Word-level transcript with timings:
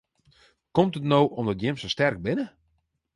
Komt 0.75 0.95
it 0.99 1.05
no 1.11 1.21
omdat 1.39 1.61
jim 1.63 1.77
sa 1.79 1.89
sterk 1.93 2.19
binne? 2.25 2.45